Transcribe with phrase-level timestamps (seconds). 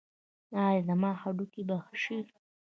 [0.65, 2.17] ایا زما هډوکي به ښه شي؟